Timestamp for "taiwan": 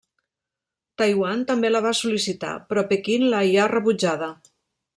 1.01-1.43